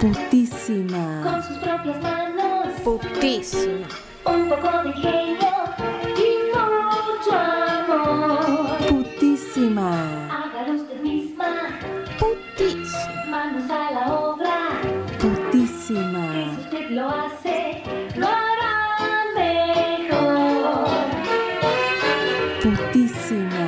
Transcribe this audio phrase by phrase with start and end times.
[0.00, 1.20] Putísima.
[1.22, 3.86] con sus propias manos, Putísima.
[4.24, 5.52] un poco de ingenio
[6.16, 8.78] y mucho amor.
[8.88, 9.90] Putísima.
[10.30, 11.50] Hágalo usted misma,
[12.18, 13.24] Putísima.
[13.28, 14.56] manos a la obra.
[15.18, 16.24] Putísima.
[16.32, 17.82] Si usted lo hace,
[18.16, 18.74] lo hará
[19.36, 20.88] mejor.
[22.62, 23.59] Putísima.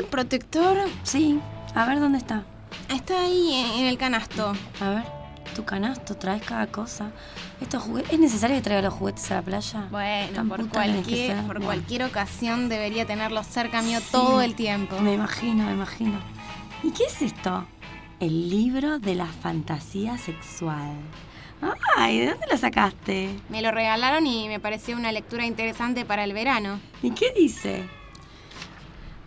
[0.00, 0.76] El protector?
[1.02, 1.38] Sí.
[1.74, 2.42] A ver dónde está.
[2.88, 4.52] Está ahí en el canasto.
[4.80, 5.04] A ver,
[5.54, 7.10] tu canasto, traes cada cosa.
[7.60, 9.86] Estos juguetes, ¿Es necesario que traiga los juguetes a la playa?
[9.90, 11.66] Bueno, por cualquier, por Bueno.
[11.66, 14.06] cualquier ocasión debería tenerlo cerca mío Sí.
[14.12, 14.98] todo el tiempo.
[15.00, 16.18] Me imagino, me imagino.
[16.82, 17.66] ¿Y qué es esto?
[18.18, 20.92] El libro de la fantasía sexual.
[21.96, 23.28] Ay, ¿de dónde lo sacaste?
[23.50, 26.80] Me lo regalaron y me pareció una lectura interesante para el verano.
[27.02, 27.84] ¿Y qué dice?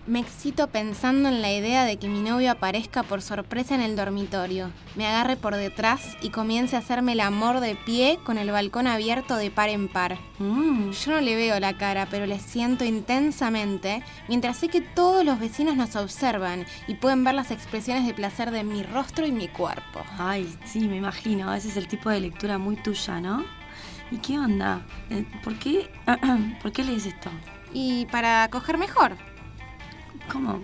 [0.05, 3.95] Me excito pensando en la idea de que mi novio aparezca por sorpresa en el
[3.95, 8.51] dormitorio, me agarre por detrás y comience a hacerme el amor de pie con el
[8.51, 10.17] balcón abierto de par en par.
[10.39, 15.23] Mm, Yo no le veo la cara, pero le siento intensamente, mientras sé que todos
[15.23, 19.31] los vecinos nos observan y pueden ver las expresiones de placer de mi rostro y
[19.31, 20.01] mi cuerpo.
[20.17, 21.53] Ay, sí, me imagino.
[21.53, 23.45] Ese es el tipo de lectura muy tuya, ¿no?
[24.11, 24.81] ¿Y qué onda?
[25.09, 25.89] Eh, ¿Por qué,
[26.61, 27.29] ¿por qué lees esto?
[27.73, 29.15] Y para coger mejor.
[30.31, 30.61] ¿Cómo?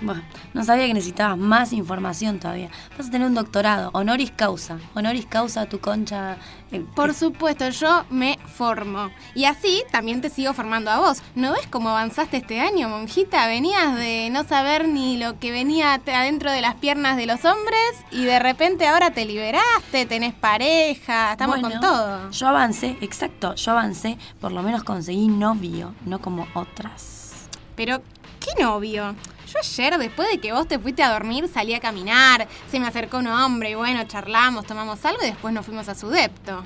[0.00, 0.22] Bueno,
[0.54, 2.68] no sabía que necesitabas más información todavía.
[2.96, 4.78] Vas a tener un doctorado, honoris causa.
[4.94, 6.36] Honoris causa a tu concha.
[6.70, 9.10] eh, Por que- supuesto, yo me formo.
[9.34, 11.20] Y así también te sigo formando a vos.
[11.34, 13.48] ¿No ves cómo avanzaste este año, monjita?
[13.48, 17.80] Venías de no saber ni lo que venía adentro de las piernas de los hombres
[18.12, 22.30] y de repente ahora te liberaste, tenés pareja, estamos Bueno, con todo.
[22.30, 24.16] Yo avancé, exacto, yo avancé.
[24.40, 27.48] Por lo menos conseguí novio, no como otras.
[27.74, 28.00] Pero,
[28.56, 29.14] ¿qué novio?
[29.46, 32.86] Yo ayer, después de que vos te fuiste a dormir, salí a caminar, se me
[32.86, 36.62] acercó un hombre y bueno, charlamos, tomamos algo y después nos fuimos a su depto.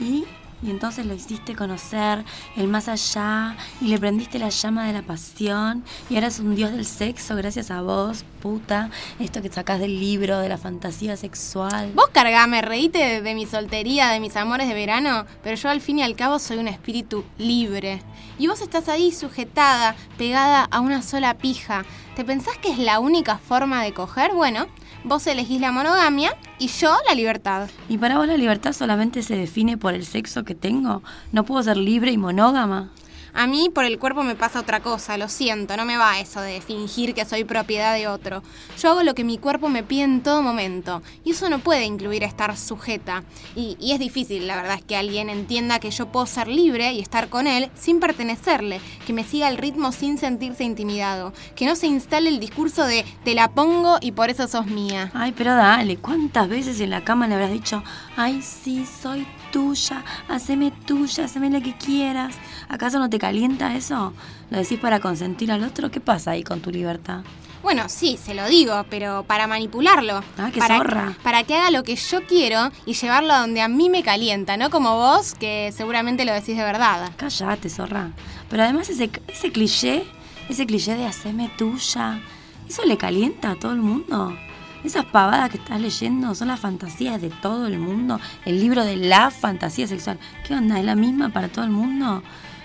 [0.00, 0.24] ¿Y?
[0.62, 2.24] Y entonces lo hiciste conocer
[2.56, 6.56] el más allá y le prendiste la llama de la pasión y ahora es un
[6.56, 8.90] dios del sexo gracias a vos, puta.
[9.20, 11.92] Esto que sacás del libro de la fantasía sexual.
[11.94, 15.80] Vos cargame, reíte de, de mi soltería, de mis amores de verano, pero yo al
[15.80, 18.02] fin y al cabo soy un espíritu libre.
[18.38, 21.84] Y vos estás ahí sujetada, pegada a una sola pija.
[22.16, 24.32] ¿Te pensás que es la única forma de coger?
[24.32, 24.66] Bueno,
[25.08, 27.68] vos elegís la monogamia y yo la libertad.
[27.88, 31.02] ¿Y para vos la libertad solamente se define por el sexo que tengo?
[31.32, 32.90] ¿No puedo ser libre y monógama?
[33.34, 36.40] A mí por el cuerpo me pasa otra cosa, lo siento, no me va eso
[36.40, 38.42] de fingir que soy propiedad de otro.
[38.80, 41.84] Yo hago lo que mi cuerpo me pide en todo momento, y eso no puede
[41.84, 43.24] incluir estar sujeta.
[43.54, 46.92] Y, y es difícil, la verdad, es que alguien entienda que yo puedo ser libre
[46.92, 51.66] y estar con él sin pertenecerle, que me siga el ritmo sin sentirse intimidado, que
[51.66, 55.10] no se instale el discurso de te la pongo y por eso sos mía.
[55.14, 57.82] Ay, pero dale, ¿cuántas veces en la cama le habrás dicho,
[58.16, 62.34] ay, sí, soy tuya, haceme tuya, haceme lo que quieras?
[62.68, 64.12] ¿Acaso no te calienta eso?
[64.50, 65.90] ¿Lo decís para consentir al otro?
[65.90, 67.22] ¿Qué pasa ahí con tu libertad?
[67.62, 70.22] Bueno, sí, se lo digo, pero para manipularlo.
[70.38, 71.16] Ah, qué para, zorra.
[71.22, 74.56] Para que haga lo que yo quiero y llevarlo a donde a mí me calienta,
[74.56, 77.10] no como vos, que seguramente lo decís de verdad.
[77.16, 78.12] Cállate, zorra.
[78.48, 80.04] Pero además ese, ese cliché,
[80.48, 82.20] ese cliché de haceme tuya,
[82.68, 84.36] ¿eso le calienta a todo el mundo?
[84.84, 88.20] Esas pavadas que estás leyendo son las fantasías de todo el mundo.
[88.44, 90.18] El libro de la fantasía sexual.
[90.46, 90.78] ¿Qué onda?
[90.78, 92.22] ¿Es la misma para todo el mundo?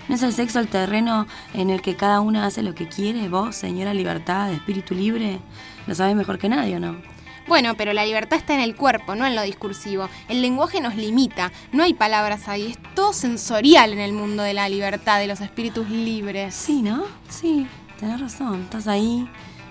[0.08, 3.28] ¿No es el sexo el terreno en el que cada una hace lo que quiere?
[3.28, 5.38] Vos, señora libertad, de espíritu libre,
[5.86, 6.96] lo sabés mejor que nadie, ¿o no?
[7.46, 10.08] Bueno, pero la libertad está en el cuerpo, no en lo discursivo.
[10.28, 14.54] El lenguaje nos limita, no hay palabras ahí, es todo sensorial en el mundo de
[14.54, 16.54] la libertad, de los espíritus libres.
[16.54, 17.04] Sí, ¿no?
[17.28, 17.66] Sí,
[17.98, 18.62] tenés razón.
[18.62, 19.28] Estás ahí,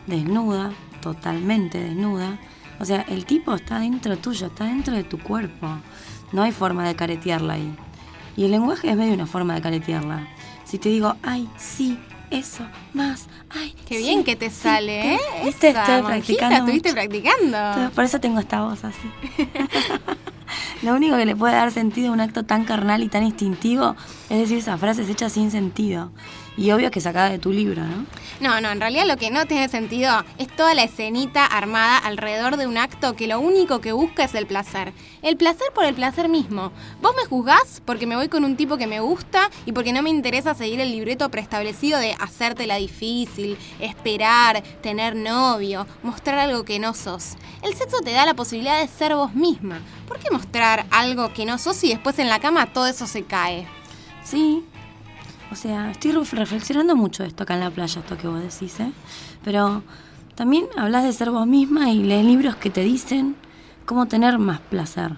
[0.08, 0.72] desnuda,
[1.02, 2.40] totalmente desnuda.
[2.80, 5.68] O sea, el tipo está dentro tuyo, está dentro de tu cuerpo.
[6.32, 7.76] No hay forma de caretearla ahí.
[8.36, 10.28] Y el lenguaje es medio una forma de caretearla.
[10.66, 12.00] Si te digo, ay, sí,
[12.32, 13.76] eso, más, ay.
[13.88, 15.20] Qué sí, bien que te sí, sale, ¿eh?
[15.46, 15.68] ¿Viste?
[15.70, 16.56] Estoy Esa, practicando.
[16.58, 16.96] estuviste mucho.
[16.96, 17.92] practicando.
[17.94, 19.10] Por eso tengo esta voz así.
[20.82, 23.96] Lo único que le puede dar sentido a un acto tan carnal y tan instintivo
[24.30, 26.12] es decir esas frases hechas sin sentido.
[26.56, 28.06] Y obvio que sacada de tu libro, ¿no?
[28.40, 32.58] No, no, en realidad lo que no tiene sentido es toda la escenita armada alrededor
[32.58, 34.94] de un acto que lo único que busca es el placer.
[35.24, 36.72] El placer por el placer mismo.
[37.02, 40.04] Vos me juzgás porque me voy con un tipo que me gusta y porque no
[40.04, 46.78] me interesa seguir el libreto preestablecido de hacértela difícil, esperar, tener novio, mostrar algo que
[46.80, 47.36] no sos.
[47.64, 49.82] El sexo te da la posibilidad de ser vos misma.
[50.08, 53.24] ¿Por qué mostrar algo que no sos y después en la cama todo eso se
[53.24, 53.68] cae?
[54.24, 54.64] Sí.
[55.54, 58.80] O sea, estoy ref- reflexionando mucho esto acá en la playa, esto que vos decís,
[58.80, 58.92] ¿eh?
[59.44, 59.84] Pero
[60.34, 63.36] también hablas de ser vos misma y lees libros que te dicen
[63.86, 65.12] cómo tener más placer.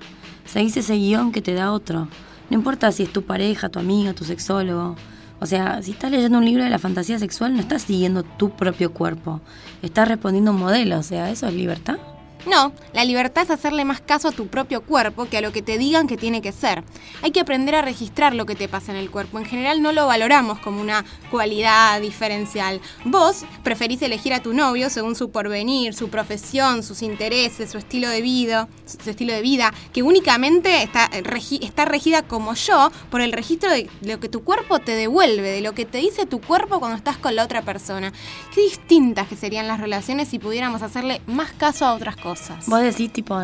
[0.46, 2.10] Seguís ese guion que te da otro.
[2.50, 4.98] No importa si es tu pareja, tu amiga, tu sexólogo.
[5.40, 8.50] O sea, si estás leyendo un libro de la fantasía sexual, no estás siguiendo tu
[8.52, 9.40] propio cuerpo.
[9.82, 11.00] Estás respondiendo a un modelo.
[11.00, 11.98] O sea, ¿eso es libertad?
[12.46, 15.64] No, la libertad es hacerle más caso a tu propio cuerpo que a lo que
[15.64, 16.84] te digan que tiene que ser.
[17.24, 19.40] Hay que aprender a registrar lo que te pasa en el cuerpo.
[19.40, 22.82] En general no lo valoramos como una cualidad diferencial.
[23.04, 28.10] Vos preferís elegir a tu novio según su porvenir, su profesión, sus intereses, su estilo
[28.10, 31.24] de vida, su estilo de vida, que únicamente está, eh,
[31.62, 35.62] está regida como yo por el registro de lo que tu cuerpo te devuelve, de
[35.62, 38.14] lo que te dice tu cuerpo cuando estás con la otra persona.
[38.54, 42.35] Qué distintas que serían las relaciones si pudiéramos hacerle más caso a otras cosas.
[42.68, 43.38] Vos decís, tipo,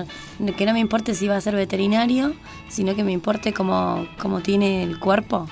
[0.58, 2.34] que no me importe si va a ser veterinario,
[2.70, 5.48] sino que me importe cómo, cómo tiene el cuerpo.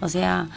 [0.00, 0.48] O sea,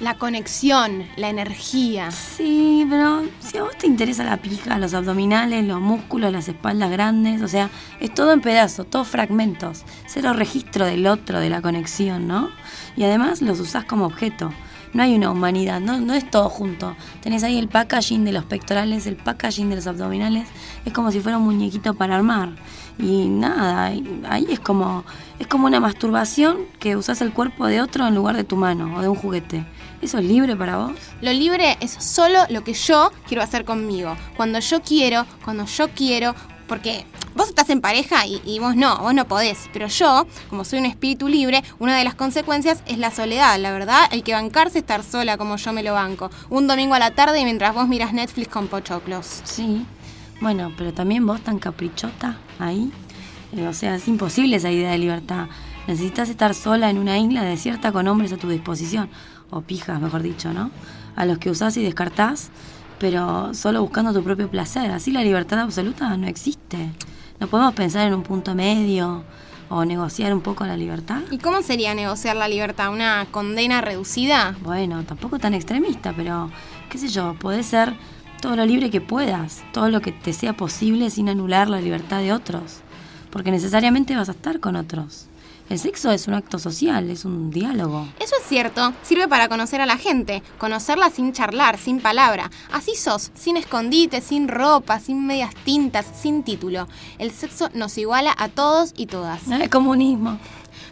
[0.00, 2.10] La conexión, la energía.
[2.10, 6.90] sí, pero si a vos te interesa la pija, los abdominales, los músculos, las espaldas
[6.90, 7.68] grandes, o sea,
[8.00, 9.84] es todo en pedazos, todos fragmentos.
[10.06, 12.48] Cero registro del otro, de la conexión, ¿no?
[12.96, 14.52] Y además los usás como objeto.
[14.92, 16.96] No hay una humanidad, no, no es todo junto.
[17.22, 20.48] Tenés ahí el packaging de los pectorales, el packaging de los abdominales.
[20.84, 22.50] Es como si fuera un muñequito para armar.
[22.98, 23.92] Y nada,
[24.28, 25.04] ahí es como,
[25.38, 28.96] es como una masturbación que usás el cuerpo de otro en lugar de tu mano
[28.96, 29.64] o de un juguete.
[30.02, 30.92] ¿Eso es libre para vos?
[31.20, 34.16] Lo libre es solo lo que yo quiero hacer conmigo.
[34.36, 36.34] Cuando yo quiero, cuando yo quiero.
[36.70, 39.68] Porque vos estás en pareja y, vos no, vos no podés.
[39.72, 43.72] Pero yo, como soy un espíritu libre, una de las consecuencias es la soledad, la
[43.72, 44.02] verdad.
[44.12, 46.30] Hay que bancarse estar sola como yo me lo banco.
[46.48, 49.40] Un domingo a la tarde mientras vos miras Netflix con pochoclos.
[49.42, 49.84] Sí.
[50.40, 52.92] Bueno, pero también vos tan caprichota ahí.
[53.50, 55.48] Eh, o sea, es imposible esa idea de libertad.
[55.88, 59.10] Necesitas estar sola en una isla desierta con hombres a tu disposición.
[59.50, 60.70] O pijas, mejor dicho, ¿no?
[61.16, 62.52] A los que usás y descartás,
[63.00, 64.90] pero solo buscando tu propio placer.
[64.92, 66.90] Así la libertad absoluta no existe.
[67.40, 69.24] No podemos pensar en un punto medio
[69.70, 71.22] o negociar un poco la libertad.
[71.30, 72.92] ¿Y cómo sería negociar la libertad?
[72.92, 74.54] ¿Una condena reducida?
[74.62, 76.50] Bueno, tampoco tan extremista, pero
[76.90, 77.94] qué sé yo, podés ser
[78.42, 82.18] todo lo libre que puedas, todo lo que te sea posible sin anular la libertad
[82.18, 82.80] de otros,
[83.30, 85.29] porque necesariamente vas a estar con otros.
[85.70, 88.08] El sexo es un acto social, es un diálogo.
[88.18, 92.50] Eso es cierto, sirve para conocer a la gente, conocerla sin charlar, sin palabra.
[92.72, 96.88] Así sos, sin escondite, sin ropa, sin medias tintas, sin título.
[97.18, 99.46] El sexo nos iguala a todos y todas.
[99.46, 100.40] No es comunismo.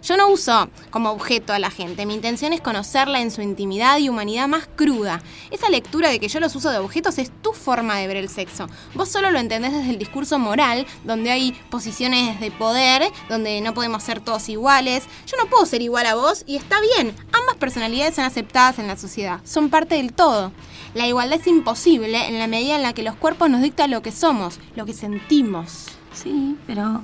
[0.02, 3.98] Yo no uso como objeto a la gente, mi intención es conocerla en su intimidad
[3.98, 5.22] y humanidad más cruda.
[5.50, 8.28] Esa lectura de que yo los uso de objetos es tu forma de ver el
[8.28, 8.66] sexo.
[8.94, 13.74] Vos solo lo entendés desde el discurso moral, donde hay posiciones de poder, donde no
[13.74, 15.04] podemos ser todos iguales.
[15.26, 17.14] Yo no puedo ser igual a vos y está bien.
[17.32, 20.52] Ambas personalidades son aceptadas en la sociedad, son parte del todo.
[20.94, 24.02] La igualdad es imposible en la medida en la que los cuerpos nos dictan lo
[24.02, 25.86] que somos, lo que sentimos.
[26.12, 27.02] Sí, pero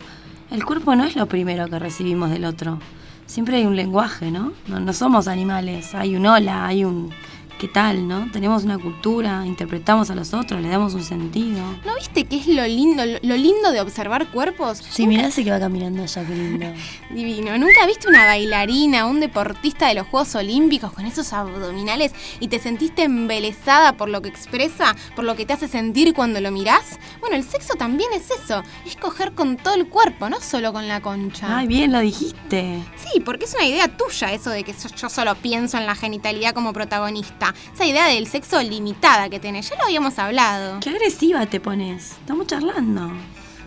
[0.50, 2.78] el cuerpo no es lo primero que recibimos del otro.
[3.26, 4.52] Siempre hay un lenguaje, ¿no?
[4.68, 7.10] No, no somos animales, hay un hola, hay un
[7.58, 8.30] qué tal, ¿no?
[8.32, 11.60] Tenemos una cultura, interpretamos a los otros, le damos un sentido.
[11.84, 14.82] ¿No viste qué es lo lindo, lo, lo lindo de observar cuerpos?
[14.88, 16.66] Sí, mirá ese que va caminando allá, qué lindo.
[17.10, 17.56] Divino.
[17.58, 22.58] ¿Nunca viste una bailarina, un deportista de los Juegos Olímpicos con esos abdominales y te
[22.58, 26.98] sentiste embelesada por lo que expresa, por lo que te hace sentir cuando lo mirás?
[27.20, 28.62] Bueno, el sexo también es eso.
[28.86, 31.58] Es coger con todo el cuerpo, no solo con la concha.
[31.58, 32.82] Ay, bien lo dijiste.
[32.96, 36.54] Sí, porque es una idea tuya eso de que yo solo pienso en la genitalidad
[36.54, 37.43] como protagonista.
[37.74, 39.68] Esa idea del sexo limitada que tenés.
[39.68, 40.78] Ya lo habíamos hablado.
[40.80, 42.12] Qué agresiva te pones.
[42.12, 43.10] Estamos charlando.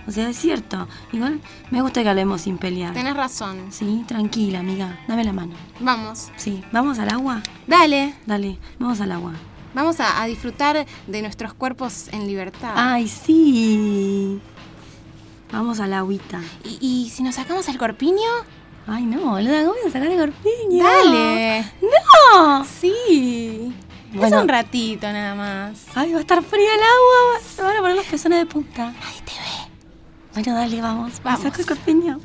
[0.07, 0.87] O sea, es cierto.
[1.11, 2.93] Igual me gusta que hablemos sin pelear.
[2.93, 3.71] Tenés razón.
[3.71, 4.97] Sí, tranquila, amiga.
[5.07, 5.53] Dame la mano.
[5.81, 6.29] Vamos.
[6.37, 7.41] Sí, ¿vamos al agua?
[7.67, 8.13] Dale.
[8.25, 9.33] Dale, vamos al agua.
[9.73, 12.71] Vamos a, a disfrutar de nuestros cuerpos en libertad.
[12.75, 14.39] Ay, sí.
[15.51, 16.41] Vamos al agüita.
[16.63, 18.15] ¿Y, y si nos sacamos el corpiño?
[18.89, 20.83] Ay, no, boluda, ¿cómo voy a sacar el corpiño?
[20.83, 21.61] Dale.
[21.81, 22.63] ¡No!
[22.63, 23.73] Sí.
[24.13, 24.37] Bueno.
[24.37, 25.83] Es un ratito nada más.
[25.93, 27.41] Ay, va a estar fría el agua.
[27.55, 28.85] Se van a poner los pezones de punta.
[28.85, 29.71] Nadie te ve.
[30.33, 31.21] Bueno, dale, vamos.
[31.21, 31.41] Vamos.
[31.41, 32.19] Saco el corpiño.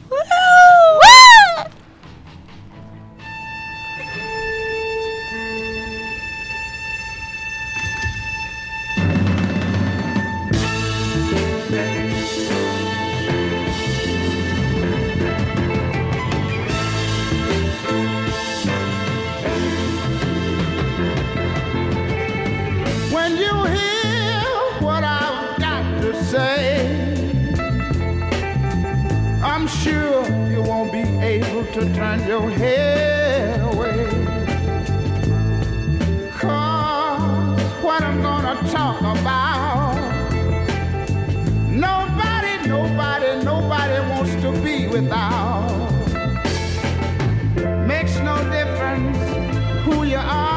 [31.72, 34.06] To turn your head away.
[36.38, 39.94] Cause what I'm gonna talk about,
[41.70, 45.90] nobody, nobody, nobody wants to be without.
[47.86, 49.18] Makes no difference
[49.84, 50.51] who you are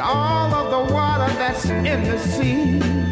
[0.00, 3.09] all of the water that's in the sea,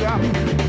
[0.00, 0.59] Bahia.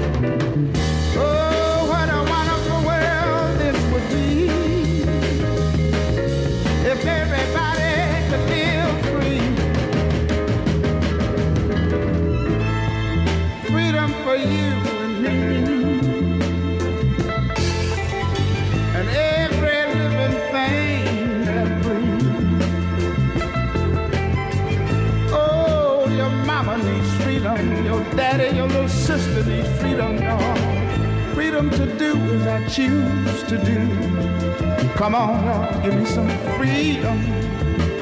[27.41, 27.85] Freedom.
[27.85, 31.33] Your daddy, your little sister needs freedom, y'all.
[31.33, 34.89] Freedom to do as I choose to do.
[34.95, 37.19] Come on, y'all, give me some freedom.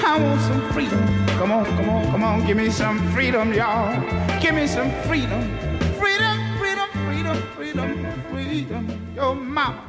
[0.03, 1.25] I want some freedom.
[1.38, 3.96] Come on, come on, come on, give me some freedom, y'all.
[4.41, 5.41] Give me some freedom.
[5.98, 9.13] Freedom, freedom, freedom, freedom, freedom.
[9.15, 9.88] Your mama